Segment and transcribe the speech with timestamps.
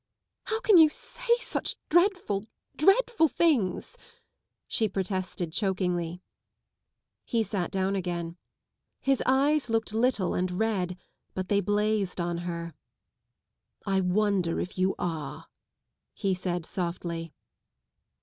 [0.49, 3.97] "How can you say such dreadful, dreadful things!"
[4.67, 6.23] she protested, chokingly.
[7.23, 8.37] He sat down again.
[8.99, 10.97] His eyes looked little and red,
[11.35, 12.73] but they blazed on her.
[13.31, 15.45] *' I wonder if you are,"
[16.15, 17.31] he said softly.